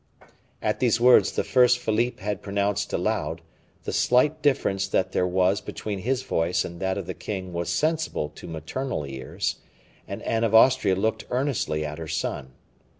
At 0.63 0.79
these 0.79 0.99
words, 0.99 1.33
the 1.33 1.43
first 1.43 1.77
Philippe 1.77 2.23
had 2.23 2.41
pronounced 2.41 2.91
aloud, 2.91 3.41
the 3.83 3.93
slight 3.93 4.41
difference 4.41 4.87
that 4.87 5.11
there 5.11 5.27
was 5.27 5.61
between 5.61 5.99
his 5.99 6.23
voice 6.23 6.65
and 6.65 6.79
that 6.79 6.97
of 6.97 7.05
the 7.05 7.13
king 7.13 7.53
was 7.53 7.69
sensible 7.69 8.27
to 8.29 8.47
maternal 8.47 9.05
ears, 9.05 9.57
and 10.07 10.23
Anne 10.23 10.43
of 10.43 10.55
Austria 10.55 10.95
looked 10.95 11.25
earnestly 11.29 11.85
at 11.85 11.99
her 11.99 12.07
son. 12.07 12.53